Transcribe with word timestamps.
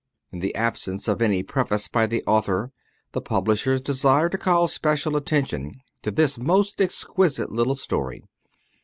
In 0.31 0.39
the 0.39 0.55
absence 0.55 1.07
of 1.07 1.21
any 1.21 1.43
preface 1.43 1.87
by 1.87 2.07
the 2.07 2.23
author, 2.25 2.71
the 3.11 3.21
publishers 3.21 3.81
desire 3.81 4.29
to 4.29 4.37
call 4.39 4.67
special 4.67 5.15
attention 5.15 5.73
to 6.01 6.09
this 6.09 6.39
most 6.39 6.81
exquisite 6.81 7.51
little 7.51 7.75
story. 7.75 8.23